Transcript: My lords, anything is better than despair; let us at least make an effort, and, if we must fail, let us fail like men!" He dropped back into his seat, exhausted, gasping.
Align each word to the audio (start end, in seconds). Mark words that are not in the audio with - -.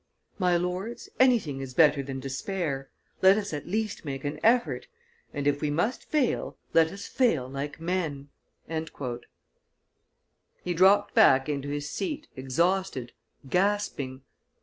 My 0.39 0.57
lords, 0.57 1.09
anything 1.19 1.61
is 1.61 1.75
better 1.75 2.01
than 2.01 2.19
despair; 2.19 2.89
let 3.21 3.37
us 3.37 3.53
at 3.53 3.67
least 3.67 4.03
make 4.03 4.25
an 4.25 4.39
effort, 4.43 4.87
and, 5.31 5.45
if 5.45 5.61
we 5.61 5.69
must 5.69 6.05
fail, 6.09 6.57
let 6.73 6.91
us 6.91 7.05
fail 7.05 7.47
like 7.47 7.79
men!" 7.79 8.29
He 10.63 10.73
dropped 10.73 11.13
back 11.13 11.47
into 11.47 11.69
his 11.69 11.87
seat, 11.87 12.27
exhausted, 12.35 13.11
gasping. 13.47 14.23